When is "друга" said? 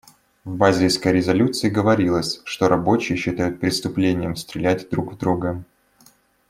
5.19-5.63